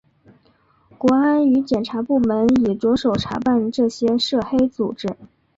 [0.97, 5.15] 国安与检警部门已着手查办这些涉黑组织。